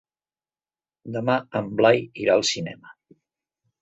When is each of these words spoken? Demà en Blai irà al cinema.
Demà 1.19 1.35
en 1.61 1.69
Blai 1.81 2.01
irà 2.25 2.39
al 2.39 2.47
cinema. 2.55 2.95